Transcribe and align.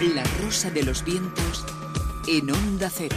La 0.00 0.24
rosa 0.42 0.70
de 0.70 0.82
los 0.82 1.04
vientos 1.04 1.64
en 2.26 2.50
onda 2.50 2.90
cero. 2.90 3.16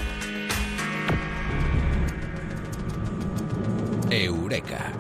Eureka. 4.12 4.94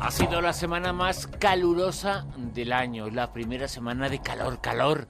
Ha 0.00 0.10
sido 0.10 0.40
la 0.40 0.54
semana 0.54 0.94
más 0.94 1.26
calurosa 1.26 2.24
del 2.36 2.72
año, 2.72 3.10
la 3.10 3.32
primera 3.34 3.68
semana 3.68 4.08
de 4.08 4.20
calor, 4.20 4.60
calor 4.62 5.06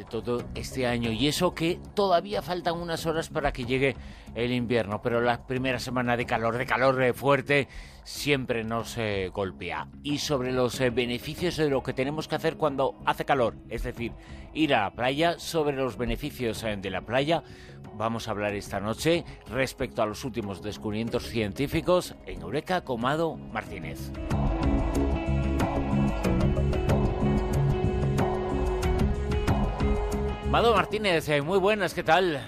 de 0.00 0.06
todo 0.06 0.42
este 0.54 0.86
año. 0.86 1.12
Y 1.12 1.28
eso 1.28 1.54
que 1.54 1.78
todavía 1.94 2.40
faltan 2.40 2.78
unas 2.78 3.04
horas 3.04 3.28
para 3.28 3.52
que 3.52 3.66
llegue 3.66 3.96
el 4.34 4.50
invierno, 4.50 5.02
pero 5.02 5.20
la 5.20 5.46
primera 5.46 5.78
semana 5.78 6.16
de 6.16 6.24
calor, 6.24 6.56
de 6.56 6.64
calor 6.64 7.02
eh, 7.02 7.12
fuerte, 7.12 7.68
siempre 8.02 8.64
nos 8.64 8.96
eh, 8.96 9.30
golpea. 9.32 9.88
Y 10.02 10.18
sobre 10.18 10.52
los 10.52 10.80
eh, 10.80 10.88
beneficios 10.88 11.58
de 11.58 11.68
lo 11.68 11.82
que 11.82 11.92
tenemos 11.92 12.28
que 12.28 12.36
hacer 12.36 12.56
cuando 12.56 12.98
hace 13.04 13.26
calor, 13.26 13.56
es 13.68 13.82
decir, 13.82 14.12
ir 14.54 14.74
a 14.74 14.84
la 14.84 14.94
playa, 14.94 15.38
sobre 15.38 15.76
los 15.76 15.98
beneficios 15.98 16.62
de 16.62 16.90
la 16.90 17.02
playa, 17.02 17.42
vamos 17.94 18.26
a 18.26 18.30
hablar 18.30 18.54
esta 18.54 18.80
noche 18.80 19.24
respecto 19.50 20.00
a 20.00 20.06
los 20.06 20.24
últimos 20.24 20.62
descubrimientos 20.62 21.26
científicos 21.26 22.14
en 22.24 22.40
Eureka 22.40 22.82
Comado 22.84 23.36
Martínez. 23.36 24.10
Mado 30.50 30.74
Martínez, 30.74 31.28
muy 31.44 31.60
buenas, 31.60 31.94
¿qué 31.94 32.02
tal? 32.02 32.40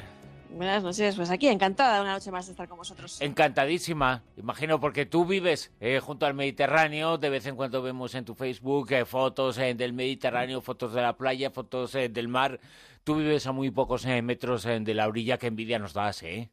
Buenas 0.51 0.83
noches, 0.83 1.15
pues 1.15 1.31
aquí 1.31 1.47
encantada 1.47 2.03
una 2.03 2.15
noche 2.15 2.33
más 2.33 2.47
de 2.47 2.51
estar 2.51 2.69
con 2.69 2.77
vosotros. 2.77 3.21
Encantadísima, 3.21 4.25
imagino 4.37 4.81
porque 4.81 5.07
tú 5.07 5.25
vives 5.25 5.71
eh, 5.79 6.01
junto 6.01 6.27
al 6.27 6.35
Mediterráneo, 6.35 7.17
de 7.17 7.31
vez 7.31 7.47
en 7.47 7.55
cuando 7.55 7.81
vemos 7.81 8.17
en 8.17 8.25
tu 8.25 8.35
Facebook 8.35 8.91
eh, 8.91 9.05
fotos 9.05 9.57
eh, 9.59 9.75
del 9.75 9.93
Mediterráneo, 9.93 10.61
fotos 10.61 10.95
de 10.95 11.01
la 11.01 11.17
playa, 11.17 11.53
fotos 11.53 11.93
del 11.93 12.27
mar. 12.27 12.59
Tú 13.05 13.15
vives 13.15 13.47
a 13.47 13.53
muy 13.53 13.71
pocos 13.71 14.05
metros 14.05 14.65
de 14.65 14.95
la 14.95 15.07
orilla, 15.07 15.39
que 15.39 15.47
envidia 15.47 15.79
nos 15.79 15.93
das, 15.93 16.25
¿eh? 16.25 16.51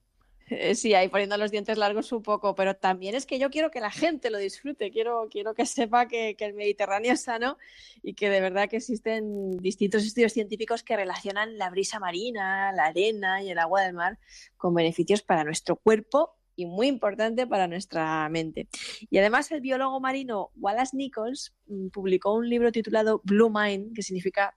Sí, 0.75 0.93
ahí 0.93 1.07
poniendo 1.09 1.37
los 1.37 1.51
dientes 1.51 1.77
largos 1.77 2.11
un 2.11 2.23
poco, 2.23 2.55
pero 2.55 2.75
también 2.75 3.15
es 3.15 3.25
que 3.25 3.39
yo 3.39 3.49
quiero 3.49 3.71
que 3.71 3.79
la 3.79 3.91
gente 3.91 4.29
lo 4.29 4.37
disfrute, 4.37 4.91
quiero, 4.91 5.27
quiero 5.29 5.53
que 5.53 5.65
sepa 5.65 6.07
que, 6.07 6.35
que, 6.35 6.45
el 6.45 6.53
Mediterráneo 6.53 7.13
es 7.13 7.23
sano 7.23 7.57
y 8.01 8.13
que 8.13 8.29
de 8.29 8.41
verdad 8.41 8.69
que 8.69 8.77
existen 8.77 9.57
distintos 9.57 10.03
estudios 10.03 10.33
científicos 10.33 10.83
que 10.83 10.95
relacionan 10.95 11.57
la 11.57 11.69
brisa 11.69 11.99
marina, 11.99 12.71
la 12.71 12.85
arena 12.85 13.43
y 13.43 13.51
el 13.51 13.59
agua 13.59 13.83
del 13.83 13.93
mar 13.93 14.19
con 14.57 14.73
beneficios 14.73 15.21
para 15.21 15.43
nuestro 15.43 15.75
cuerpo 15.75 16.38
y 16.59 16.65
muy 16.65 16.87
importante 16.87 17.47
para 17.47 17.67
nuestra 17.67 18.27
mente. 18.27 18.67
Y 19.09 19.17
además 19.17 19.49
el 19.51 19.61
biólogo 19.61 20.01
marino 20.01 20.51
Wallace 20.57 20.97
Nichols 20.97 21.55
mm, 21.67 21.87
publicó 21.87 22.33
un 22.33 22.49
libro 22.49 22.69
titulado 22.73 23.21
Blue 23.23 23.49
Mind, 23.49 23.95
que 23.95 24.03
significa 24.03 24.53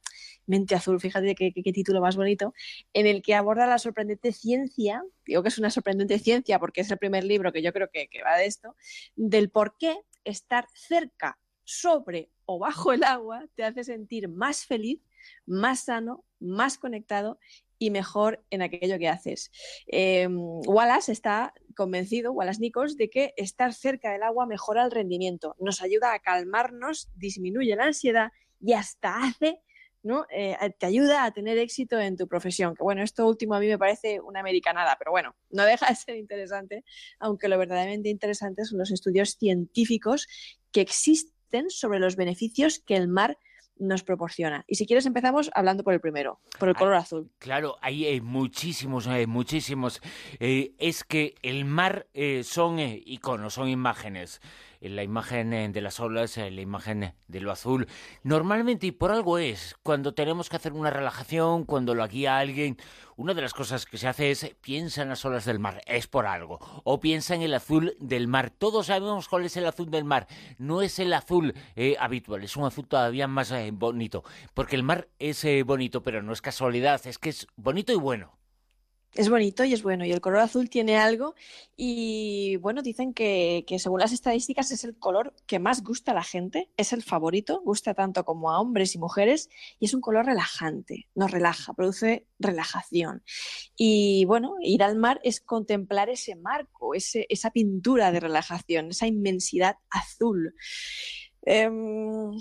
mente 0.46 0.74
azul, 0.74 0.98
fíjate 0.98 1.36
qué, 1.36 1.52
título 1.72 2.00
más 2.00 2.16
bonito, 2.16 2.54
en 2.92 3.06
el 3.06 3.22
que 3.22 3.36
aborda 3.36 3.68
la 3.68 3.78
sorprendente 3.78 4.32
ciencia, 4.32 5.00
digo 5.24 5.44
que 5.44 5.48
es 5.48 5.58
una 5.58 5.70
sorprendente 5.70 6.18
ciencia 6.18 6.58
porque 6.58 6.80
es 6.80 6.90
el 6.90 6.98
primer 6.98 7.22
libro 7.22 7.52
que 7.52 7.62
yo 7.62 7.72
creo 7.72 7.88
que, 7.88 8.08
que 8.08 8.24
va 8.24 8.36
de 8.36 8.46
esto, 8.46 8.74
del 9.14 9.48
por 9.48 9.76
qué 9.78 9.96
estar 10.24 10.66
cerca, 10.74 11.38
sobre 11.64 12.30
o 12.44 12.58
bajo 12.58 12.92
el 12.92 13.04
agua 13.04 13.46
te 13.54 13.62
hace 13.62 13.84
sentir 13.84 14.28
más 14.28 14.66
feliz, 14.66 15.00
más 15.46 15.84
sano, 15.84 16.24
más 16.40 16.78
conectado 16.78 17.38
y 17.82 17.90
mejor 17.90 18.44
en 18.50 18.62
aquello 18.62 18.96
que 18.96 19.08
haces. 19.08 19.50
Eh, 19.88 20.28
Wallace 20.28 21.10
está 21.10 21.52
convencido, 21.74 22.30
Wallace 22.30 22.60
Nichols, 22.60 22.96
de 22.96 23.10
que 23.10 23.34
estar 23.36 23.74
cerca 23.74 24.12
del 24.12 24.22
agua 24.22 24.46
mejora 24.46 24.84
el 24.84 24.92
rendimiento, 24.92 25.56
nos 25.58 25.82
ayuda 25.82 26.14
a 26.14 26.20
calmarnos, 26.20 27.10
disminuye 27.16 27.74
la 27.74 27.86
ansiedad 27.86 28.30
y 28.60 28.74
hasta 28.74 29.16
hace 29.24 29.62
¿no? 30.04 30.26
Eh, 30.30 30.56
te 30.78 30.86
ayuda 30.86 31.24
a 31.24 31.32
tener 31.32 31.58
éxito 31.58 31.98
en 31.98 32.16
tu 32.16 32.28
profesión. 32.28 32.74
Que 32.76 32.84
bueno, 32.84 33.02
esto 33.02 33.26
último 33.26 33.54
a 33.54 33.60
mí 33.60 33.66
me 33.66 33.78
parece 33.78 34.20
una 34.20 34.40
americanada, 34.40 34.96
pero 34.96 35.10
bueno, 35.10 35.34
no 35.50 35.64
deja 35.64 35.88
de 35.88 35.94
ser 35.96 36.16
interesante, 36.16 36.84
aunque 37.18 37.48
lo 37.48 37.58
verdaderamente 37.58 38.08
interesante 38.10 38.64
son 38.64 38.78
los 38.78 38.92
estudios 38.92 39.36
científicos 39.38 40.28
que 40.70 40.80
existen 40.80 41.68
sobre 41.68 41.98
los 41.98 42.14
beneficios 42.14 42.80
que 42.80 42.96
el 42.96 43.08
mar 43.08 43.38
nos 43.78 44.02
proporciona. 44.02 44.64
Y 44.66 44.76
si 44.76 44.86
quieres 44.86 45.06
empezamos 45.06 45.50
hablando 45.54 45.84
por 45.84 45.94
el 45.94 46.00
primero, 46.00 46.40
por 46.58 46.68
el 46.68 46.74
color 46.74 46.94
azul. 46.94 47.30
Claro, 47.38 47.76
ahí 47.80 48.06
hay 48.06 48.20
muchísimos, 48.20 49.06
hay 49.06 49.26
muchísimos. 49.26 50.00
Eh, 50.38 50.74
es 50.78 51.04
que 51.04 51.34
el 51.42 51.64
mar 51.64 52.06
eh, 52.14 52.44
son 52.44 52.78
eh, 52.78 53.02
iconos, 53.04 53.54
son 53.54 53.68
imágenes 53.68 54.40
la 54.82 55.02
imagen 55.02 55.52
eh, 55.52 55.68
de 55.68 55.80
las 55.80 56.00
olas, 56.00 56.36
la 56.36 56.60
imagen 56.60 57.14
de 57.28 57.40
lo 57.40 57.52
azul. 57.52 57.86
Normalmente, 58.22 58.86
y 58.86 58.92
por 58.92 59.10
algo 59.10 59.38
es, 59.38 59.76
cuando 59.82 60.14
tenemos 60.14 60.48
que 60.48 60.56
hacer 60.56 60.72
una 60.72 60.90
relajación, 60.90 61.64
cuando 61.64 61.94
lo 61.94 62.06
guía 62.08 62.38
alguien, 62.38 62.76
una 63.16 63.34
de 63.34 63.42
las 63.42 63.54
cosas 63.54 63.86
que 63.86 63.98
se 63.98 64.08
hace 64.08 64.30
es 64.30 64.54
piensa 64.60 65.02
en 65.02 65.08
las 65.08 65.24
olas 65.24 65.44
del 65.44 65.58
mar, 65.58 65.82
es 65.86 66.06
por 66.06 66.26
algo. 66.26 66.58
O 66.84 67.00
piensa 67.00 67.34
en 67.34 67.42
el 67.42 67.54
azul 67.54 67.96
del 68.00 68.28
mar. 68.28 68.50
Todos 68.50 68.86
sabemos 68.86 69.28
cuál 69.28 69.44
es 69.44 69.56
el 69.56 69.66
azul 69.66 69.90
del 69.90 70.04
mar. 70.04 70.26
No 70.58 70.82
es 70.82 70.98
el 70.98 71.12
azul 71.12 71.54
eh, 71.76 71.96
habitual, 71.98 72.42
es 72.44 72.56
un 72.56 72.64
azul 72.64 72.86
todavía 72.86 73.28
más 73.28 73.50
eh, 73.52 73.70
bonito. 73.72 74.24
Porque 74.54 74.76
el 74.76 74.82
mar 74.82 75.08
es 75.18 75.46
bonito, 75.64 76.02
pero 76.02 76.22
no 76.22 76.32
es 76.32 76.42
casualidad, 76.42 77.06
es 77.06 77.18
que 77.18 77.30
es 77.30 77.46
bonito 77.56 77.92
y 77.92 77.96
bueno 77.96 78.41
es 79.14 79.28
bonito 79.28 79.64
y 79.64 79.74
es 79.74 79.82
bueno. 79.82 80.04
Y 80.04 80.12
el 80.12 80.20
color 80.20 80.40
azul 80.40 80.70
tiene 80.70 80.96
algo. 80.96 81.34
Y 81.76 82.56
bueno, 82.56 82.82
dicen 82.82 83.12
que, 83.12 83.64
según 83.78 84.00
las 84.00 84.12
estadísticas 84.12 84.70
es 84.70 84.84
el 84.84 84.96
color 84.96 85.34
que 85.46 85.58
más 85.58 85.82
gusta 85.82 86.12
a 86.12 86.14
la 86.14 86.22
gente, 86.22 86.70
es 86.76 86.92
el 86.92 87.02
favorito, 87.02 87.60
gusta 87.64 87.94
tanto 87.94 88.24
como 88.24 88.50
a 88.50 88.60
hombres 88.60 88.94
y 88.94 88.98
mujeres, 88.98 89.50
y 89.78 89.86
es 89.86 89.94
un 89.94 90.00
color 90.00 90.26
relajante, 90.26 91.08
nos 91.14 91.30
relaja, 91.30 91.74
produce 91.74 92.26
relajación. 92.38 93.22
Y 93.76 94.24
bueno, 94.24 94.54
ir 94.60 94.82
al 94.82 94.96
mar 94.96 95.20
es 95.24 95.40
contemplar 95.40 96.08
ese 96.08 96.34
marco, 96.34 96.94
ese, 96.94 97.26
esa 97.28 97.50
pintura 97.50 98.12
de 98.12 98.20
relajación, 98.20 98.88
esa 98.88 99.06
inmensidad 99.06 99.76
azul. 99.90 100.54
Em, 101.44 102.32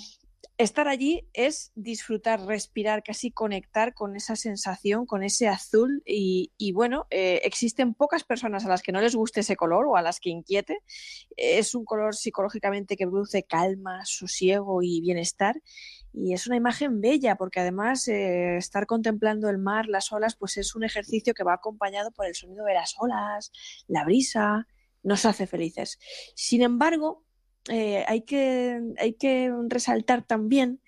estar 0.61 0.87
allí 0.87 1.27
es 1.33 1.71
disfrutar, 1.75 2.41
respirar, 2.45 3.03
casi 3.03 3.31
conectar 3.31 3.93
con 3.93 4.15
esa 4.15 4.35
sensación, 4.35 5.05
con 5.05 5.23
ese 5.23 5.47
azul 5.47 6.01
y, 6.05 6.71
bueno, 6.73 7.07
eh, 7.09 7.41
existen 7.43 7.93
pocas 7.93 8.23
personas 8.23 8.65
a 8.65 8.69
las 8.69 8.81
que 8.81 8.91
no 8.91 9.01
les 9.01 9.15
guste 9.15 9.41
ese 9.41 9.55
color 9.55 9.85
o 9.87 9.97
a 9.97 10.01
las 10.01 10.19
que 10.19 10.29
inquiete. 10.29 10.79
Es 11.37 11.75
un 11.75 11.85
color 11.85 12.15
psicológicamente 12.15 12.95
que 12.95 13.07
produce 13.07 13.43
calma, 13.43 14.05
sosiego 14.05 14.81
y 14.81 15.01
bienestar 15.01 15.61
y 16.13 16.33
es 16.33 16.47
una 16.47 16.57
imagen 16.57 17.01
bella 17.01 17.35
porque 17.35 17.59
además 17.59 18.07
eh, 18.07 18.57
estar 18.57 18.85
contemplando 18.85 19.49
el 19.49 19.57
mar, 19.57 19.87
las 19.87 20.11
olas, 20.11 20.35
pues 20.35 20.57
es 20.57 20.75
un 20.75 20.83
ejercicio 20.83 21.33
que 21.33 21.43
va 21.43 21.53
acompañado 21.53 22.11
por 22.11 22.25
el 22.25 22.35
sonido 22.35 22.65
de 22.65 22.73
las 22.73 22.95
olas, 22.99 23.51
la 23.87 24.03
brisa, 24.03 24.67
nos 25.03 25.25
hace 25.25 25.47
felices. 25.47 25.99
Sin 26.35 26.61
embargo, 26.61 27.23
eh, 27.69 28.03
hay, 28.07 28.21
que, 28.21 28.81
hay 28.97 29.13
que 29.13 29.53
resaltar 29.67 30.23
también 30.23 30.81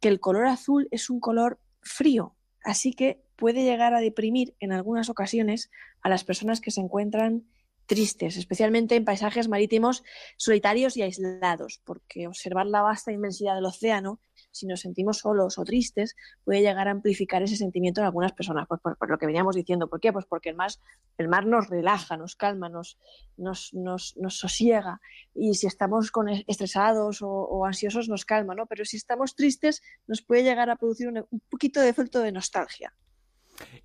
que 0.00 0.08
el 0.08 0.20
color 0.20 0.46
azul 0.46 0.88
es 0.90 1.10
un 1.10 1.20
color 1.20 1.58
frío, 1.80 2.34
así 2.62 2.92
que 2.92 3.22
puede 3.36 3.64
llegar 3.64 3.94
a 3.94 4.00
deprimir 4.00 4.54
en 4.60 4.72
algunas 4.72 5.10
ocasiones 5.10 5.70
a 6.02 6.08
las 6.08 6.24
personas 6.24 6.60
que 6.60 6.70
se 6.70 6.80
encuentran 6.80 7.44
tristes, 7.86 8.36
especialmente 8.36 8.96
en 8.96 9.04
paisajes 9.04 9.48
marítimos 9.48 10.02
solitarios 10.36 10.96
y 10.96 11.02
aislados, 11.02 11.80
porque 11.84 12.26
observar 12.26 12.66
la 12.66 12.82
vasta 12.82 13.12
inmensidad 13.12 13.54
del 13.54 13.66
océano 13.66 14.20
si 14.54 14.66
nos 14.66 14.80
sentimos 14.80 15.18
solos 15.18 15.58
o 15.58 15.64
tristes, 15.64 16.14
puede 16.44 16.60
llegar 16.60 16.86
a 16.86 16.92
amplificar 16.92 17.42
ese 17.42 17.56
sentimiento 17.56 18.00
en 18.00 18.06
algunas 18.06 18.32
personas, 18.32 18.66
pues 18.68 18.80
por, 18.80 19.10
lo 19.10 19.18
que 19.18 19.26
veníamos 19.26 19.56
diciendo. 19.56 19.88
¿Por 19.88 20.00
qué? 20.00 20.12
Pues 20.12 20.26
porque 20.26 20.50
el 20.50 20.54
mar, 20.54 20.70
el 21.18 21.28
mar 21.28 21.44
nos 21.44 21.68
relaja, 21.68 22.16
nos 22.16 22.36
calma, 22.36 22.68
nos, 22.68 22.96
nos, 23.36 23.74
nos, 23.74 24.14
sosiega. 24.28 25.00
Y 25.34 25.54
si 25.54 25.66
estamos 25.66 26.12
con 26.12 26.28
estresados 26.28 27.18
o, 27.20 27.66
ansiosos, 27.66 28.08
nos 28.08 28.24
calma, 28.24 28.54
¿no? 28.54 28.66
Pero 28.66 28.84
si 28.84 28.96
estamos 28.96 29.34
tristes, 29.34 29.82
nos 30.06 30.22
puede 30.22 30.44
llegar 30.44 30.70
a 30.70 30.76
producir 30.76 31.08
un, 31.08 31.18
un 31.28 31.40
poquito 31.50 31.80
de 31.80 31.88
efecto 31.88 32.20
de 32.20 32.30
nostalgia. 32.30 32.94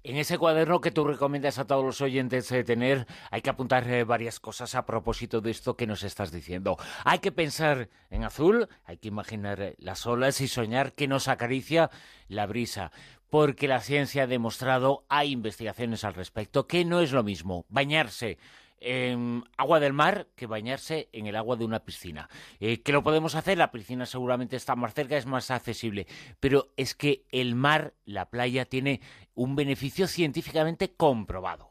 En 0.04 0.16
ese 0.16 0.38
cuaderno 0.38 0.82
que 0.82 0.92
tú 0.92 1.04
recomiendas 1.06 1.60
a 1.60 1.68
todos 1.68 1.84
los 1.84 2.02
oyentes 2.02 2.52
eh, 2.52 2.64
tener, 2.64 3.06
hay 3.32 3.42
que 3.42 3.50
apuntar 3.50 3.88
eh, 3.90 4.04
varias 4.04 4.40
cosas 4.40 4.76
a 4.76 4.86
propósito 4.86 5.42
de 5.42 5.52
esto 5.52 5.76
que 5.76 5.88
nos 5.88 6.04
estás 6.04 6.32
diciendo. 6.32 6.78
Hay 7.04 7.20
que 7.20 7.32
pensar 7.32 7.90
en 8.10 8.24
azul, 8.24 8.68
hay 8.86 8.98
que 8.98 9.10
imaginar 9.10 9.62
eh, 9.62 9.76
las 9.78 10.08
olas 10.08 10.42
y 10.42 10.48
soñar 10.48 10.94
que 10.94 11.08
nos 11.08 11.28
acaricia 11.28 11.90
la 12.28 12.46
brisa, 12.46 12.92
porque 13.30 13.68
la 13.68 13.82
ciencia 13.82 14.24
ha 14.24 14.28
demostrado, 14.28 15.06
hay 15.10 15.32
investigaciones 15.32 16.04
al 16.04 16.14
respecto, 16.14 16.66
que 16.66 16.86
no 16.86 17.02
es 17.02 17.12
lo 17.12 17.24
mismo 17.24 17.66
bañarse 17.70 18.38
en 18.82 19.44
agua 19.58 19.80
del 19.80 19.94
mar 19.94 20.28
que 20.36 20.48
bañarse 20.48 21.10
en 21.14 21.28
el 21.28 21.36
agua 21.36 21.56
de 21.56 21.66
una 21.66 21.84
piscina. 21.84 22.30
Eh, 22.60 22.82
que 22.82 22.92
lo 22.92 23.04
podemos 23.04 23.36
hacer, 23.36 23.58
la 23.58 23.72
piscina 23.72 24.06
seguramente 24.06 24.56
está 24.56 24.76
más 24.76 24.94
cerca, 24.94 25.18
es 25.18 25.26
más 25.26 25.52
accesible, 25.52 26.08
pero 26.40 26.70
es 26.78 26.96
que 26.96 27.26
el 27.32 27.56
mar, 27.56 27.94
la 28.06 28.30
playa, 28.30 28.66
tiene 28.66 29.02
un 29.34 29.56
beneficio 29.56 30.08
científicamente 30.08 30.94
comprobado. 30.94 31.70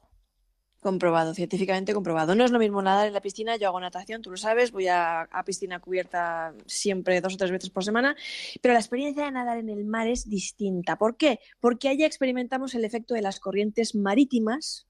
Comprobado, 0.80 1.34
científicamente 1.34 1.92
comprobado. 1.92 2.36
No 2.36 2.44
es 2.44 2.52
lo 2.52 2.60
mismo 2.60 2.80
nadar 2.80 3.08
en 3.08 3.12
la 3.12 3.20
piscina, 3.20 3.56
yo 3.56 3.66
hago 3.66 3.80
natación, 3.80 4.22
tú 4.22 4.30
lo 4.30 4.36
sabes, 4.36 4.70
voy 4.70 4.86
a, 4.86 5.22
a, 5.22 5.44
piscina 5.44 5.80
cubierta 5.80 6.54
siempre 6.66 7.20
dos 7.20 7.34
o 7.34 7.36
tres 7.36 7.50
veces 7.50 7.70
por 7.70 7.82
semana, 7.82 8.16
pero 8.62 8.74
la 8.74 8.80
experiencia 8.80 9.24
de 9.24 9.32
nadar 9.32 9.58
en 9.58 9.70
el 9.70 9.84
mar 9.84 10.06
es 10.06 10.28
distinta. 10.30 10.96
¿Por 10.96 11.16
qué? 11.16 11.40
Porque 11.58 11.88
allí 11.88 12.04
experimentamos 12.04 12.76
el 12.76 12.84
efecto 12.84 13.14
de 13.14 13.22
las 13.22 13.40
corrientes 13.40 13.96
marítimas, 13.96 14.87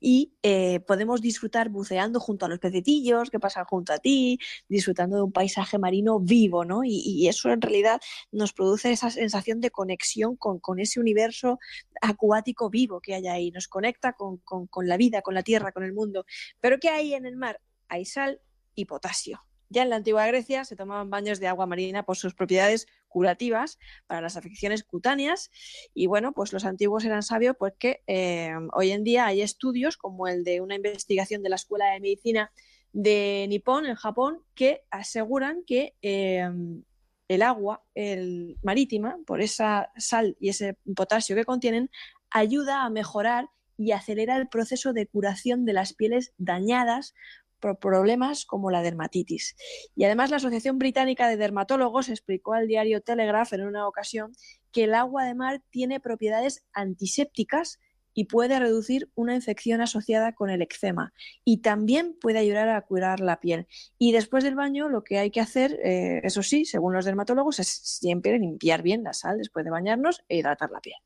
y 0.00 0.32
eh, 0.42 0.80
podemos 0.80 1.20
disfrutar 1.20 1.68
buceando 1.68 2.18
junto 2.18 2.46
a 2.46 2.48
los 2.48 2.58
pececillos 2.58 3.30
que 3.30 3.38
pasan 3.38 3.66
junto 3.66 3.92
a 3.92 3.98
ti, 3.98 4.38
disfrutando 4.68 5.16
de 5.16 5.22
un 5.22 5.32
paisaje 5.32 5.78
marino 5.78 6.18
vivo, 6.18 6.64
¿no? 6.64 6.82
Y, 6.82 7.02
y 7.04 7.28
eso 7.28 7.50
en 7.50 7.60
realidad 7.60 8.00
nos 8.32 8.52
produce 8.52 8.90
esa 8.90 9.10
sensación 9.10 9.60
de 9.60 9.70
conexión 9.70 10.36
con, 10.36 10.58
con, 10.58 10.80
ese 10.80 10.98
universo 10.98 11.58
acuático 12.00 12.70
vivo 12.70 13.00
que 13.00 13.14
hay 13.14 13.26
ahí, 13.28 13.50
nos 13.50 13.68
conecta 13.68 14.14
con, 14.14 14.38
con, 14.38 14.66
con 14.66 14.88
la 14.88 14.96
vida, 14.96 15.20
con 15.20 15.34
la 15.34 15.42
tierra, 15.42 15.72
con 15.72 15.84
el 15.84 15.92
mundo. 15.92 16.24
Pero 16.60 16.78
¿qué 16.78 16.88
hay 16.88 17.14
en 17.14 17.26
el 17.26 17.36
mar? 17.36 17.60
Hay 17.88 18.06
sal 18.06 18.40
y 18.74 18.86
potasio. 18.86 19.42
Ya 19.68 19.82
en 19.82 19.90
la 19.90 19.96
antigua 19.96 20.26
Grecia 20.26 20.64
se 20.64 20.74
tomaban 20.74 21.10
baños 21.10 21.38
de 21.38 21.46
agua 21.46 21.66
marina 21.66 22.04
por 22.04 22.16
sus 22.16 22.34
propiedades 22.34 22.88
curativas 23.10 23.78
para 24.06 24.22
las 24.22 24.38
afecciones 24.38 24.82
cutáneas. 24.84 25.50
Y 25.92 26.06
bueno, 26.06 26.32
pues 26.32 26.54
los 26.54 26.64
antiguos 26.64 27.04
eran 27.04 27.22
sabios 27.22 27.56
porque 27.58 28.02
eh, 28.06 28.54
hoy 28.72 28.92
en 28.92 29.04
día 29.04 29.26
hay 29.26 29.42
estudios 29.42 29.98
como 29.98 30.26
el 30.26 30.44
de 30.44 30.62
una 30.62 30.76
investigación 30.76 31.42
de 31.42 31.50
la 31.50 31.56
Escuela 31.56 31.90
de 31.90 32.00
Medicina 32.00 32.50
de 32.92 33.46
Nippon 33.48 33.84
en 33.86 33.94
Japón 33.94 34.42
que 34.54 34.84
aseguran 34.90 35.62
que 35.66 35.94
eh, 36.00 36.48
el 37.28 37.42
agua 37.42 37.84
el 37.94 38.56
marítima, 38.62 39.18
por 39.26 39.40
esa 39.40 39.92
sal 39.96 40.36
y 40.40 40.48
ese 40.48 40.76
potasio 40.96 41.36
que 41.36 41.44
contienen, 41.44 41.90
ayuda 42.30 42.84
a 42.84 42.90
mejorar 42.90 43.50
y 43.76 43.92
acelera 43.92 44.36
el 44.36 44.48
proceso 44.48 44.92
de 44.92 45.06
curación 45.06 45.64
de 45.64 45.72
las 45.72 45.94
pieles 45.94 46.32
dañadas 46.38 47.14
problemas 47.60 48.44
como 48.44 48.70
la 48.70 48.82
dermatitis. 48.82 49.56
Y 49.94 50.04
además 50.04 50.30
la 50.30 50.36
Asociación 50.36 50.78
Británica 50.78 51.28
de 51.28 51.36
Dermatólogos 51.36 52.08
explicó 52.08 52.54
al 52.54 52.66
diario 52.66 53.02
Telegraph 53.02 53.52
en 53.52 53.66
una 53.66 53.86
ocasión 53.86 54.32
que 54.72 54.84
el 54.84 54.94
agua 54.94 55.24
de 55.24 55.34
mar 55.34 55.62
tiene 55.70 56.00
propiedades 56.00 56.64
antisépticas 56.72 57.78
y 58.12 58.24
puede 58.24 58.58
reducir 58.58 59.10
una 59.14 59.34
infección 59.34 59.80
asociada 59.80 60.32
con 60.32 60.50
el 60.50 60.62
eczema 60.62 61.12
y 61.44 61.58
también 61.58 62.16
puede 62.20 62.38
ayudar 62.38 62.68
a 62.68 62.80
curar 62.82 63.20
la 63.20 63.40
piel. 63.40 63.66
Y 63.98 64.12
después 64.12 64.44
del 64.44 64.56
baño 64.56 64.88
lo 64.88 65.04
que 65.04 65.18
hay 65.18 65.30
que 65.30 65.40
hacer, 65.40 65.78
eh, 65.84 66.20
eso 66.24 66.42
sí, 66.42 66.64
según 66.64 66.92
los 66.92 67.04
dermatólogos, 67.04 67.60
es 67.60 67.68
siempre 67.68 68.38
limpiar 68.38 68.82
bien 68.82 69.04
la 69.04 69.12
sal 69.12 69.38
después 69.38 69.64
de 69.64 69.70
bañarnos 69.70 70.22
e 70.28 70.38
hidratar 70.38 70.70
la 70.70 70.80
piel 70.80 70.96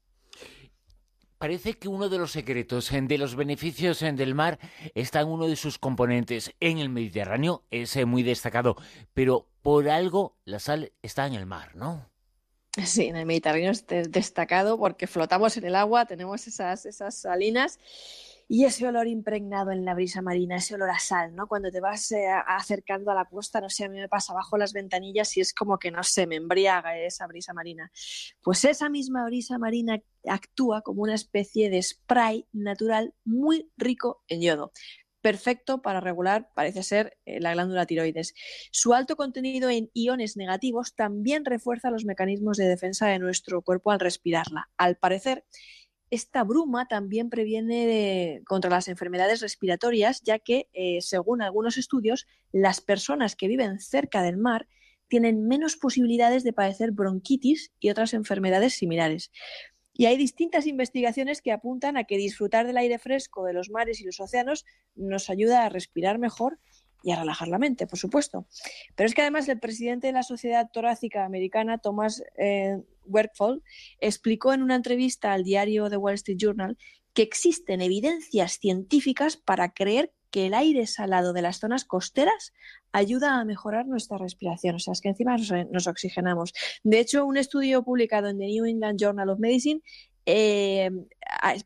parece 1.45 1.75
que 1.75 1.89
uno 1.89 2.09
de 2.09 2.17
los 2.17 2.33
secretos 2.33 2.91
de 2.91 3.19
los 3.19 3.37
beneficios 3.37 4.01
del 4.01 4.35
mar 4.35 4.59
está 4.95 5.21
en 5.21 5.29
uno 5.29 5.47
de 5.47 5.57
sus 5.57 5.79
componentes. 5.79 6.55
En 6.59 6.79
el 6.79 6.89
Mediterráneo 6.89 7.65
es 7.71 7.95
eh, 7.97 8.07
muy 8.07 8.23
destacado, 8.23 8.77
pero 9.13 9.47
por 9.61 9.91
algo 9.91 10.39
la 10.47 10.59
sal 10.59 10.93
está 11.03 11.27
en 11.27 11.35
el 11.35 11.45
mar, 11.45 11.77
¿no? 11.77 12.09
Sí, 12.83 13.09
en 13.09 13.17
el 13.17 13.27
Mediterráneo 13.27 13.73
es 13.73 13.85
destacado 13.87 14.79
porque 14.79 15.07
flotamos 15.07 15.59
en 15.59 15.65
el 15.65 15.75
agua, 15.75 16.07
tenemos 16.07 16.47
esas, 16.47 16.87
esas 16.87 17.15
salinas 17.15 17.79
y 18.49 18.65
ese 18.65 18.87
olor 18.87 19.07
impregnado 19.07 19.71
en 19.71 19.85
la 19.85 19.95
brisa 19.95 20.23
marina, 20.23 20.57
ese 20.57 20.75
olor 20.75 20.91
a 20.91 20.99
sal, 20.99 21.35
¿no? 21.35 21.47
Cuando 21.47 21.71
te 21.71 21.81
vas 21.81 22.13
eh, 22.13 22.27
acercando 22.47 23.11
a 23.11 23.15
la 23.15 23.25
costa, 23.25 23.61
no 23.61 23.69
sé, 23.69 23.85
a 23.85 23.89
mí 23.89 23.99
me 23.99 24.09
pasa 24.09 24.35
bajo 24.35 24.57
las 24.57 24.73
ventanillas 24.73 25.37
y 25.37 25.41
es 25.41 25.55
como 25.55 25.79
que, 25.79 25.91
no 25.91 26.03
sé, 26.03 26.27
me 26.27 26.37
embriaga 26.37 26.99
esa 26.99 27.27
brisa 27.27 27.53
marina. 27.53 27.91
Pues 28.43 28.65
esa 28.65 28.89
misma 28.89 29.25
brisa 29.25 29.59
marina 29.59 30.01
actúa 30.29 30.83
como 30.83 31.03
una 31.03 31.15
especie 31.15 31.71
de 31.71 31.83
spray 31.83 32.47
natural 32.53 33.15
muy 33.25 33.71
rico 33.77 34.23
en 34.29 34.43
yodo 34.43 34.73
perfecto 35.25 35.81
para 35.81 36.01
regular, 36.01 36.51
parece 36.55 36.83
ser, 36.83 37.17
eh, 37.25 37.41
la 37.41 37.55
glándula 37.55 37.87
tiroides. 37.87 38.35
Su 38.71 38.93
alto 38.93 39.17
contenido 39.17 39.71
en 39.71 39.89
iones 39.95 40.37
negativos 40.37 40.95
también 40.95 41.47
refuerza 41.47 41.91
los 41.91 42.05
mecanismos 42.05 42.59
de 42.59 42.69
defensa 42.69 43.07
de 43.07 43.19
nuestro 43.19 43.63
cuerpo 43.63 43.91
al 43.91 44.01
respirarla. 44.01 44.69
Al 44.77 44.97
parecer, 44.97 45.47
esta 46.15 46.45
bruma 46.45 46.87
también 46.87 47.31
previene 47.31 48.43
contra 48.47 48.71
las 48.71 48.89
enfermedades 48.89 49.41
respiratorias, 49.41 50.23
ya 50.23 50.39
que, 50.39 50.69
eh, 50.73 51.01
según 51.01 51.43
algunos 51.43 51.77
estudios, 51.77 52.27
las 52.53 52.81
personas 52.81 53.37
que 53.37 53.49
viven 53.49 53.81
cerca 53.81 54.23
del 54.23 54.37
mar 54.37 54.69
tienen 55.09 55.47
menos 55.47 55.77
posibilidades 55.77 56.45
de 56.45 56.53
padecer 56.53 56.93
bronquitis 56.93 57.73
y 57.79 57.91
otras 57.91 58.15
enfermedades 58.15 58.75
similares. 58.75 59.31
Y 59.93 60.07
hay 60.07 60.17
distintas 60.17 60.67
investigaciones 60.67 61.41
que 61.41 61.53
apuntan 61.53 61.97
a 61.97 62.05
que 62.05 62.17
disfrutar 62.17 62.67
del 62.67 62.79
aire 62.79 62.99
fresco 62.99 63.45
de 63.45 63.53
los 63.53 63.71
mares 63.71 64.01
y 64.01 64.05
los 64.05 64.19
océanos 64.19 64.65
nos 64.97 65.31
ayuda 65.31 65.65
a 65.65 65.69
respirar 65.69 66.19
mejor 66.19 66.59
y 67.05 67.13
a 67.13 67.17
relajar 67.17 67.49
la 67.49 67.59
mente, 67.59 67.87
por 67.87 67.99
supuesto. 67.99 68.47
Pero 68.97 69.07
es 69.07 69.15
que 69.15 69.21
además 69.21 69.49
el 69.49 69.61
presidente 69.61 70.09
de 70.09 70.15
la 70.15 70.23
Sociedad 70.23 70.69
Torácica 70.73 71.25
Americana, 71.25 71.79
Thomas 71.79 72.25
eh, 72.39 72.83
explicó 74.01 74.53
en 74.53 74.63
una 74.63 74.77
entrevista 74.77 75.33
al 75.33 75.45
diario 75.45 75.91
The 75.91 75.97
Wall 75.97 76.15
Street 76.15 76.39
Journal 76.39 76.77
que 77.13 77.23
existen 77.23 77.81
evidencias 77.81 78.59
científicas 78.59 79.37
para 79.37 79.73
creer 79.73 80.13
que 80.31 80.47
el 80.47 80.55
aire 80.55 80.87
salado 80.89 81.33
de 81.33 81.43
las 81.43 81.61
zonas 81.61 81.85
costeras 81.85 82.53
ayuda 82.91 83.39
a 83.39 83.45
mejorar 83.45 83.87
nuestra 83.87 84.19
respiración. 84.19 84.75
O 84.75 84.79
sea, 84.81 84.93
es 84.93 85.01
que 85.01 85.09
encima 85.09 85.37
nos, 85.37 85.53
nos 85.71 85.87
oxigenamos. 85.87 86.53
De 86.83 86.99
hecho, 86.99 87.25
un 87.25 87.37
estudio 87.37 87.85
publicado 87.85 88.29
en 88.29 88.39
The 88.39 88.47
New 88.47 88.65
England 88.65 88.99
Journal 88.99 89.29
of 89.29 89.39
Medicine 89.39 89.81
eh, 90.27 90.91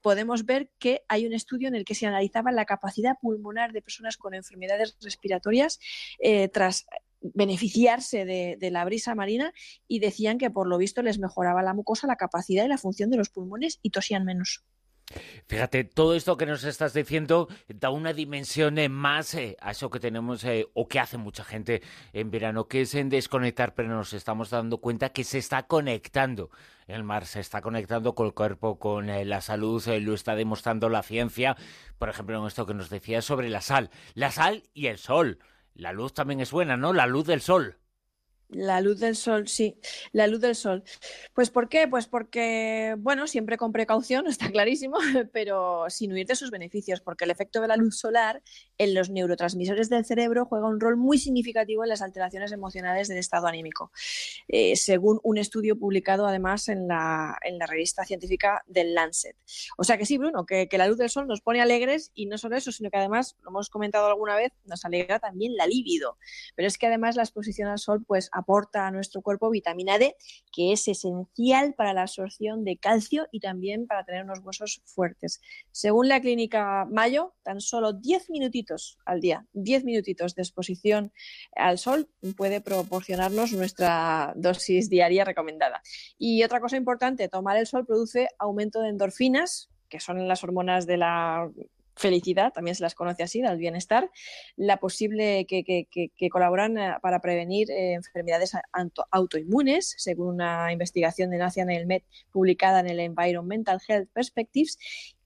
podemos 0.02 0.44
ver 0.44 0.70
que 0.78 1.02
hay 1.08 1.26
un 1.26 1.32
estudio 1.32 1.68
en 1.68 1.76
el 1.76 1.84
que 1.84 1.94
se 1.94 2.06
analizaba 2.06 2.50
la 2.50 2.64
capacidad 2.64 3.16
pulmonar 3.20 3.72
de 3.72 3.82
personas 3.82 4.16
con 4.16 4.34
enfermedades 4.34 4.96
respiratorias 5.00 5.78
eh, 6.18 6.48
tras 6.48 6.86
beneficiarse 7.20 8.24
de, 8.24 8.70
la 8.70 8.84
brisa 8.84 9.14
marina 9.14 9.52
y 9.86 10.00
decían 10.00 10.38
que 10.38 10.50
por 10.50 10.68
lo 10.68 10.78
visto 10.78 11.02
les 11.02 11.18
mejoraba 11.18 11.62
la 11.62 11.74
mucosa, 11.74 12.06
la 12.06 12.16
capacidad 12.16 12.64
y 12.64 12.68
la 12.68 12.78
función 12.78 13.10
de 13.10 13.16
los 13.16 13.30
pulmones 13.30 13.78
y 13.82 13.90
tosían 13.90 14.24
menos. 14.24 14.64
Fíjate, 15.46 15.84
todo 15.84 16.14
esto 16.14 16.36
que 16.36 16.44
nos 16.44 16.64
estás 16.64 16.92
diciendo 16.92 17.48
da 17.68 17.88
una 17.88 18.12
dimensión 18.12 18.76
eh, 18.76 18.90
más 18.90 19.34
eh, 19.34 19.56
a 19.60 19.70
eso 19.70 19.88
que 19.88 20.00
tenemos 20.00 20.44
eh, 20.44 20.66
o 20.74 20.86
que 20.86 21.00
hace 21.00 21.16
mucha 21.16 21.44
gente 21.44 21.80
en 22.12 22.30
verano, 22.30 22.68
que 22.68 22.82
es 22.82 22.94
en 22.94 23.08
desconectar, 23.08 23.74
pero 23.74 23.88
nos 23.88 24.12
estamos 24.12 24.50
dando 24.50 24.82
cuenta 24.82 25.08
que 25.08 25.24
se 25.24 25.38
está 25.38 25.62
conectando. 25.62 26.50
El 26.86 27.04
mar 27.04 27.24
se 27.24 27.40
está 27.40 27.62
conectando 27.62 28.14
con 28.14 28.26
el 28.26 28.34
cuerpo, 28.34 28.78
con 28.78 29.06
la 29.06 29.40
salud, 29.40 29.82
lo 29.86 30.14
está 30.14 30.34
demostrando 30.34 30.90
la 30.90 31.02
ciencia. 31.02 31.56
Por 31.98 32.10
ejemplo, 32.10 32.38
en 32.38 32.46
esto 32.46 32.66
que 32.66 32.74
nos 32.74 32.90
decías 32.90 33.24
sobre 33.24 33.48
la 33.48 33.60
sal. 33.62 33.90
La 34.14 34.30
sal 34.30 34.62
y 34.72 34.86
el 34.86 34.98
sol. 34.98 35.38
La 35.78 35.92
luz 35.92 36.12
también 36.12 36.40
es 36.40 36.50
buena, 36.50 36.76
¿no? 36.76 36.92
La 36.92 37.06
luz 37.06 37.24
del 37.24 37.40
sol. 37.40 37.78
La 38.50 38.80
luz 38.80 38.98
del 38.98 39.14
sol, 39.14 39.46
sí, 39.46 39.78
la 40.12 40.26
luz 40.26 40.40
del 40.40 40.54
sol. 40.54 40.82
Pues 41.34 41.50
¿por 41.50 41.68
qué? 41.68 41.86
Pues 41.86 42.06
porque, 42.06 42.94
bueno, 42.98 43.26
siempre 43.26 43.58
con 43.58 43.72
precaución, 43.72 44.26
está 44.26 44.50
clarísimo, 44.50 44.96
pero 45.32 45.84
sin 45.90 46.12
huir 46.12 46.26
de 46.26 46.34
sus 46.34 46.50
beneficios, 46.50 47.02
porque 47.02 47.24
el 47.24 47.30
efecto 47.30 47.60
de 47.60 47.68
la 47.68 47.76
luz 47.76 47.98
solar 47.98 48.42
en 48.78 48.94
los 48.94 49.10
neurotransmisores 49.10 49.90
del 49.90 50.06
cerebro 50.06 50.46
juega 50.46 50.66
un 50.66 50.80
rol 50.80 50.96
muy 50.96 51.18
significativo 51.18 51.82
en 51.82 51.90
las 51.90 52.00
alteraciones 52.00 52.50
emocionales 52.50 53.08
del 53.08 53.18
estado 53.18 53.48
anímico, 53.48 53.92
eh, 54.48 54.76
según 54.76 55.20
un 55.22 55.36
estudio 55.36 55.78
publicado 55.78 56.26
además 56.26 56.70
en 56.70 56.88
la, 56.88 57.36
en 57.42 57.58
la, 57.58 57.66
revista 57.66 58.04
científica 58.06 58.62
del 58.66 58.94
Lancet. 58.94 59.36
O 59.76 59.84
sea 59.84 59.98
que 59.98 60.06
sí, 60.06 60.16
Bruno, 60.16 60.46
que, 60.46 60.68
que 60.68 60.78
la 60.78 60.88
luz 60.88 60.96
del 60.96 61.10
sol 61.10 61.26
nos 61.26 61.42
pone 61.42 61.60
alegres 61.60 62.12
y 62.14 62.24
no 62.24 62.38
solo 62.38 62.56
eso, 62.56 62.72
sino 62.72 62.90
que 62.90 62.96
además, 62.96 63.36
lo 63.42 63.50
hemos 63.50 63.68
comentado 63.68 64.06
alguna 64.06 64.36
vez, 64.36 64.52
nos 64.64 64.86
alegra 64.86 65.18
también 65.18 65.54
la 65.54 65.66
libido. 65.66 66.16
Pero 66.54 66.66
es 66.66 66.78
que 66.78 66.86
además 66.86 67.14
la 67.14 67.24
exposición 67.24 67.68
al 67.68 67.78
sol, 67.78 68.02
pues 68.06 68.30
aporta 68.38 68.86
a 68.86 68.90
nuestro 68.90 69.22
cuerpo 69.22 69.50
vitamina 69.50 69.98
D, 69.98 70.16
que 70.52 70.72
es 70.72 70.88
esencial 70.88 71.74
para 71.74 71.92
la 71.92 72.02
absorción 72.02 72.64
de 72.64 72.78
calcio 72.78 73.26
y 73.32 73.40
también 73.40 73.86
para 73.86 74.04
tener 74.04 74.24
unos 74.24 74.40
huesos 74.40 74.82
fuertes. 74.84 75.40
Según 75.70 76.08
la 76.08 76.20
clínica 76.20 76.86
Mayo, 76.90 77.34
tan 77.42 77.60
solo 77.60 77.92
10 77.92 78.30
minutitos 78.30 78.98
al 79.04 79.20
día, 79.20 79.46
10 79.52 79.84
minutitos 79.84 80.34
de 80.34 80.42
exposición 80.42 81.12
al 81.56 81.78
sol 81.78 82.08
puede 82.36 82.60
proporcionarnos 82.60 83.52
nuestra 83.52 84.32
dosis 84.36 84.88
diaria 84.88 85.24
recomendada. 85.24 85.82
Y 86.18 86.42
otra 86.42 86.60
cosa 86.60 86.76
importante, 86.76 87.28
tomar 87.28 87.56
el 87.56 87.66
sol 87.66 87.86
produce 87.86 88.28
aumento 88.38 88.80
de 88.80 88.90
endorfinas, 88.90 89.70
que 89.88 90.00
son 90.00 90.28
las 90.28 90.44
hormonas 90.44 90.86
de 90.86 90.96
la 90.98 91.50
felicidad, 91.98 92.52
también 92.52 92.74
se 92.74 92.82
las 92.82 92.94
conoce 92.94 93.22
así, 93.22 93.42
del 93.42 93.58
bienestar, 93.58 94.10
la 94.56 94.78
posible 94.78 95.46
que, 95.46 95.64
que, 95.64 95.86
que, 95.90 96.30
colaboran 96.30 96.78
eh, 96.78 96.94
para 97.02 97.20
prevenir 97.20 97.70
eh, 97.70 97.94
enfermedades 97.94 98.52
autoinmunes, 99.10 99.94
según 99.98 100.34
una 100.34 100.72
investigación 100.72 101.30
de 101.30 101.38
National 101.38 101.86
Med 101.86 102.02
publicada 102.30 102.80
en 102.80 102.88
el 102.88 103.00
Environmental 103.00 103.80
Health 103.86 104.08
Perspectives. 104.12 104.78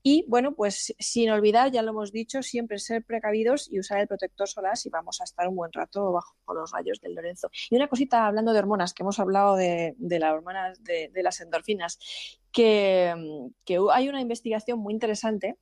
Y 0.05 0.25
bueno, 0.27 0.57
pues 0.57 0.93
sin 0.99 1.31
olvidar, 1.31 1.71
ya 1.71 1.81
lo 1.83 1.91
hemos 1.91 2.11
dicho, 2.11 2.43
siempre 2.43 2.81
ser 2.81 3.05
precavidos 3.05 3.71
y 3.71 3.79
usar 3.79 4.01
el 4.01 4.09
protector 4.09 4.49
solar 4.49 4.77
si 4.77 4.91
vamos 4.91 5.21
a 5.21 5.25
estar 5.25 5.47
un 5.47 5.55
buen 5.55 5.73
rato 5.73 6.11
bajo 6.11 6.35
los 6.53 6.73
rayos 6.73 7.01
del 7.01 7.15
Lorenzo. 7.15 7.51
Y 7.71 7.77
una 7.77 7.87
cosita 7.87 8.27
hablando 8.27 8.53
de 8.53 8.59
hormonas, 8.59 8.95
que 8.95 9.05
hemos 9.05 9.21
hablado 9.21 9.55
de, 9.55 9.95
de 9.99 10.19
las 10.19 10.33
hormonas 10.33 10.83
de, 10.83 11.09
de, 11.13 11.23
las 11.23 11.41
endorfinas, 11.41 12.01
que, 12.51 13.15
que 13.65 13.79
hay 13.93 14.09
una 14.09 14.21
investigación 14.21 14.81
muy 14.81 14.93
interesante 14.93 15.57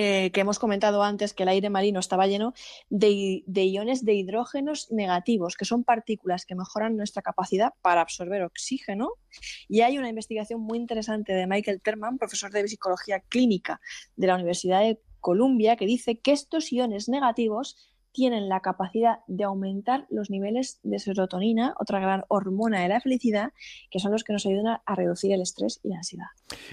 eh, 0.00 0.30
que 0.32 0.40
hemos 0.40 0.58
comentado 0.58 1.02
antes, 1.02 1.34
que 1.34 1.42
el 1.42 1.48
aire 1.48 1.70
marino 1.70 1.98
estaba 1.98 2.26
lleno 2.26 2.54
de, 2.88 3.42
iones 3.46 4.04
de 4.04 4.14
hidrógenos 4.14 4.90
negativos, 4.92 5.56
que 5.56 5.64
son 5.64 5.82
partículas 5.82 6.46
que 6.46 6.54
mejoran 6.54 6.96
nuestra 6.96 7.22
capacidad 7.22 7.72
para 7.82 8.00
absorber 8.00 8.42
oxígeno. 8.42 9.10
Y 9.68 9.80
hay 9.80 9.98
una 9.98 10.08
investigación 10.08 10.60
muy 10.60 10.78
interesante 10.78 11.32
de 11.32 11.46
Michael 11.46 11.80
Terman, 11.80 12.18
profesor 12.18 12.52
de 12.52 12.68
psicología 12.68 13.20
clínica 13.20 13.80
de 14.14 14.26
la 14.28 14.36
Universidad 14.36 14.82
de 14.82 15.00
Columbia, 15.20 15.76
que 15.76 15.86
dice 15.86 16.18
que 16.20 16.32
estos 16.32 16.72
iones 16.72 17.08
negativos 17.08 17.76
tienen 18.12 18.48
la 18.48 18.60
capacidad 18.60 19.20
de 19.26 19.44
aumentar 19.44 20.06
los 20.10 20.30
niveles 20.30 20.80
de 20.82 20.98
serotonina, 20.98 21.74
otra 21.78 22.00
gran 22.00 22.24
hormona 22.28 22.80
de 22.80 22.88
la 22.88 23.00
felicidad, 23.00 23.52
que 23.90 24.00
son 24.00 24.12
los 24.12 24.24
que 24.24 24.32
nos 24.32 24.46
ayudan 24.46 24.80
a 24.84 24.94
reducir 24.94 25.32
el 25.32 25.40
estrés 25.40 25.80
y 25.82 25.88
la 25.88 25.96
ansiedad. 25.98 26.26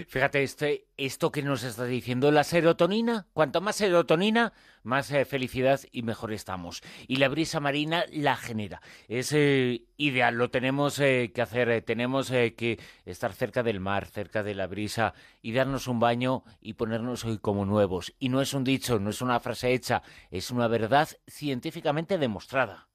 Fíjate, 0.07 0.43
este, 0.43 0.87
esto 0.97 1.31
que 1.31 1.41
nos 1.41 1.63
está 1.63 1.85
diciendo, 1.85 2.31
la 2.31 2.43
serotonina, 2.43 3.27
cuanto 3.33 3.61
más 3.61 3.75
serotonina, 3.75 4.53
más 4.85 5.11
eh, 5.11 5.25
felicidad 5.25 5.81
y 5.91 6.03
mejor 6.03 6.31
estamos. 6.31 6.81
Y 7.07 7.17
la 7.17 7.27
brisa 7.27 7.59
marina 7.59 8.05
la 8.11 8.35
genera. 8.35 8.81
Es 9.07 9.31
eh, 9.33 9.85
ideal, 9.97 10.35
lo 10.35 10.49
tenemos 10.49 10.99
eh, 10.99 11.31
que 11.33 11.41
hacer, 11.41 11.81
tenemos 11.81 12.29
que 12.29 12.79
estar 13.05 13.33
cerca 13.33 13.63
del 13.63 13.79
mar, 13.79 14.05
cerca 14.05 14.43
de 14.43 14.55
la 14.55 14.67
brisa 14.67 15.13
y 15.41 15.51
darnos 15.53 15.87
un 15.87 15.99
baño 15.99 16.43
y 16.61 16.73
ponernos 16.73 17.25
hoy 17.25 17.39
como 17.39 17.65
nuevos. 17.65 18.13
Y 18.19 18.29
no 18.29 18.41
es 18.41 18.53
un 18.53 18.63
dicho, 18.63 18.99
no 18.99 19.09
es 19.09 19.21
una 19.21 19.39
frase 19.39 19.73
hecha, 19.73 20.03
es 20.31 20.51
una 20.51 20.67
verdad 20.67 21.09
científicamente 21.27 22.17
demostrada. 22.17 22.87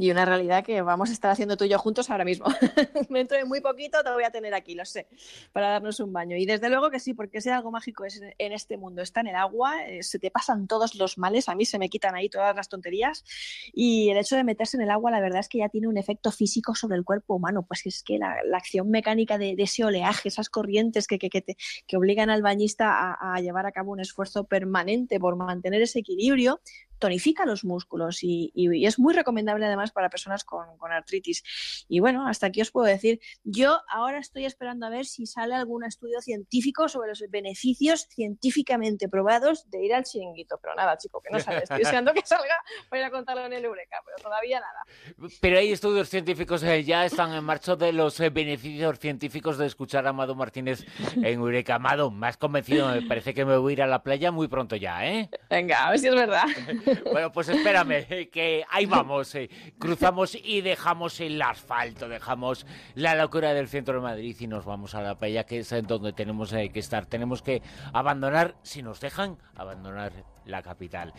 Y 0.00 0.10
una 0.12 0.24
realidad 0.24 0.64
que 0.64 0.80
vamos 0.80 1.10
a 1.10 1.12
estar 1.12 1.30
haciendo 1.30 1.56
tú 1.56 1.64
y 1.64 1.68
yo 1.68 1.78
juntos 1.78 2.08
ahora 2.08 2.24
mismo. 2.24 2.46
Dentro 3.10 3.36
de 3.36 3.44
muy 3.44 3.60
poquito 3.60 4.02
te 4.04 4.10
voy 4.10 4.22
a 4.22 4.30
tener 4.30 4.54
aquí, 4.54 4.74
lo 4.74 4.84
sé, 4.84 5.08
para 5.52 5.70
darnos 5.70 5.98
un 5.98 6.12
baño. 6.12 6.36
Y 6.36 6.46
desde 6.46 6.68
luego 6.68 6.90
que 6.90 7.00
sí, 7.00 7.14
porque 7.14 7.40
si 7.40 7.50
algo 7.50 7.72
mágico 7.72 8.04
es 8.04 8.20
en 8.38 8.52
este 8.52 8.76
mundo, 8.76 9.02
está 9.02 9.20
en 9.20 9.28
el 9.28 9.34
agua, 9.34 9.84
eh, 9.86 10.02
se 10.04 10.18
te 10.18 10.30
pasan 10.30 10.68
todos 10.68 10.94
los 10.94 11.18
males, 11.18 11.48
a 11.48 11.56
mí 11.56 11.64
se 11.64 11.78
me 11.78 11.88
quitan 11.88 12.14
ahí 12.14 12.28
todas 12.28 12.54
las 12.54 12.68
tonterías. 12.68 13.24
Y 13.72 14.10
el 14.10 14.18
hecho 14.18 14.36
de 14.36 14.44
meterse 14.44 14.76
en 14.76 14.84
el 14.84 14.90
agua, 14.90 15.10
la 15.10 15.20
verdad 15.20 15.40
es 15.40 15.48
que 15.48 15.58
ya 15.58 15.68
tiene 15.68 15.88
un 15.88 15.98
efecto 15.98 16.30
físico 16.30 16.74
sobre 16.76 16.96
el 16.96 17.04
cuerpo 17.04 17.34
humano. 17.34 17.64
Pues 17.66 17.84
es 17.86 18.02
que 18.04 18.18
la, 18.18 18.36
acción 18.54 18.90
mecánica 18.90 19.36
de, 19.36 19.56
ese 19.58 19.84
oleaje, 19.84 20.28
esas 20.28 20.48
corrientes 20.48 21.06
que, 21.06 21.18
que, 21.18 21.28
que, 21.28 21.96
obligan 21.96 22.30
al 22.30 22.42
bañista 22.42 23.16
a 23.20 23.40
llevar 23.40 23.66
a 23.66 23.72
cabo 23.72 23.92
un 23.92 24.00
esfuerzo 24.00 24.44
permanente 24.44 25.18
por 25.18 25.36
mantener 25.36 25.82
ese 25.82 26.00
equilibrio, 26.00 26.60
tonifica 26.98 27.46
los 27.46 27.64
músculos 27.64 28.18
y, 28.22 28.52
es 28.86 28.98
muy 28.98 29.14
recomendable 29.14 29.66
además 29.66 29.92
para 29.92 30.10
personas 30.10 30.44
con, 30.44 30.68
artritis. 30.90 31.42
Y 31.88 32.00
bueno, 32.00 32.26
hasta 32.26 32.46
aquí 32.46 32.60
os 32.60 32.70
puedo 32.70 32.86
decir, 32.86 33.20
yo 33.44 33.80
ahora 33.88 34.18
estoy 34.18 34.44
esperando 34.44 34.86
a 34.86 34.90
ver 34.90 35.06
si 35.06 35.26
sale 35.26 35.54
algún 35.54 35.84
estudio 35.84 36.20
científico 36.20 36.88
sobre 36.88 37.08
los 37.10 37.22
beneficios 37.30 38.06
científicamente 38.08 39.08
probados 39.08 39.68
de 39.70 39.84
ir 39.84 39.94
al 39.94 40.04
chiringuito, 40.04 40.58
pero 40.60 40.74
nada, 40.74 40.96
chico, 40.96 41.20
que 41.20 41.30
no 41.30 41.40
sale, 41.40 41.58
estoy 41.58 41.78
deseando 41.78 42.12
que 42.12 42.22
salga 42.24 42.56
para 42.88 43.02
ir 43.02 43.06
a 43.06 43.10
contarlo 43.10 43.46
en 43.46 43.52
el 43.52 43.64
Eureka, 43.64 44.00
pero 44.04 44.16
todavía 44.22 44.60
nada. 44.60 45.28
Pero 45.40 45.58
hay 45.58 45.72
estudios 45.72 46.08
científicos 46.08 46.62
que 46.62 46.84
ya 46.84 47.04
están 47.04 47.32
en 47.32 47.44
marcha 47.44 47.76
de 47.76 47.92
los 47.92 48.18
eh, 48.20 48.30
beneficios 48.30 48.98
científicos 48.98 49.58
de 49.58 49.66
escuchar 49.66 50.06
a 50.06 50.10
Amado 50.10 50.34
Martínez 50.34 50.84
en 51.16 51.24
Eureka. 51.24 51.76
Amado, 51.76 52.10
más 52.10 52.36
convencido, 52.36 52.88
me 52.88 53.02
parece 53.02 53.34
que 53.34 53.44
me 53.44 53.56
voy 53.56 53.72
a 53.72 53.74
ir 53.74 53.82
a 53.82 53.86
la 53.86 54.02
playa 54.02 54.30
muy 54.30 54.48
pronto 54.48 54.76
ya, 54.76 55.06
¿eh? 55.06 55.28
Venga, 55.50 55.86
a 55.86 55.90
ver 55.90 55.98
si 55.98 56.08
es 56.08 56.14
verdad. 56.14 56.44
Bueno, 57.12 57.32
pues 57.32 57.48
espérame, 57.48 58.06
eh, 58.08 58.28
que 58.30 58.64
ahí 58.70 58.86
vamos. 58.86 59.34
Eh. 59.34 59.48
Cruzamos 59.78 60.34
y 60.34 60.60
dejamos 60.60 61.20
el 61.20 61.40
asfalto, 61.40 62.08
dejamos 62.08 62.66
la 62.94 63.14
locura 63.14 63.54
del 63.54 63.68
centro 63.68 63.94
de 63.94 64.00
Madrid 64.00 64.36
y 64.38 64.46
nos 64.46 64.64
vamos 64.64 64.94
a 64.94 65.02
la 65.02 65.18
playa, 65.18 65.44
que 65.44 65.58
es 65.60 65.74
donde 65.86 66.12
tenemos 66.12 66.52
eh, 66.52 66.70
que 66.70 66.80
estar. 66.80 67.06
Tenemos 67.06 67.42
que 67.42 67.62
abandonar, 67.92 68.56
si 68.62 68.82
nos 68.82 69.00
dejan, 69.00 69.38
abandonar 69.54 70.12
la 70.44 70.62
capital. 70.62 71.12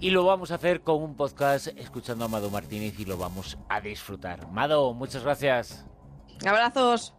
Y 0.00 0.10
lo 0.10 0.24
vamos 0.24 0.50
a 0.50 0.56
hacer 0.56 0.82
con 0.82 1.02
un 1.02 1.16
podcast 1.16 1.68
escuchando 1.76 2.24
a 2.24 2.26
Amado 2.26 2.50
Martínez 2.50 2.98
y 2.98 3.04
lo 3.04 3.16
vamos 3.16 3.58
a 3.68 3.80
disfrutar. 3.80 4.48
Mado, 4.48 4.94
muchas 4.94 5.22
gracias. 5.22 5.86
Abrazos. 6.44 7.14